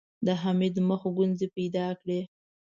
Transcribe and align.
د 0.25 0.27
حميد 0.41 0.75
مخ 0.89 1.01
ګونځې 1.17 1.47
پيدا 1.55 1.87
کړې. 2.01 2.19